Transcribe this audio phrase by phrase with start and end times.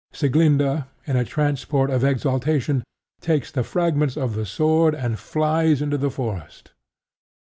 [0.11, 2.83] Sieglinda, in a transport of exaltation,
[3.21, 6.71] takes the fragments of the sword and flies into the forest.